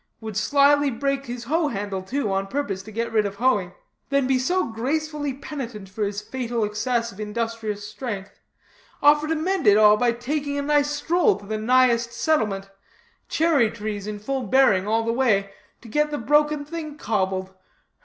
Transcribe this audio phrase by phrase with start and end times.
[0.19, 3.73] Would slyly break his hoe handle, too, on purpose to get rid of hoeing.
[4.09, 8.39] Then be so gracefully penitent for his fatal excess of industrious strength.
[9.03, 12.71] Offer to mend all by taking a nice stroll to the nighest settlement
[13.29, 15.51] cherry trees in full bearing all the way
[15.81, 17.53] to get the broken thing cobbled.